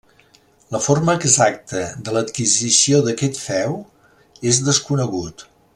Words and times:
La 0.75 0.79
forma 0.85 1.13
exacta 1.19 1.83
de 2.07 2.15
l'adquisició 2.15 3.05
d'aquest 3.09 3.39
feu 3.45 3.79
és 4.53 4.63
desconegut. 4.71 5.45